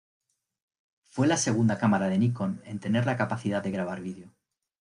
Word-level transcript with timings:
Fue 1.05 1.27
la 1.27 1.37
segunda 1.37 1.77
cámara 1.77 2.09
de 2.09 2.17
Nikon 2.17 2.59
en 2.65 2.79
tener 2.79 3.05
la 3.05 3.17
capacidad 3.17 3.61
de 3.61 3.69
grabar 3.69 4.01
vídeo. 4.01 4.33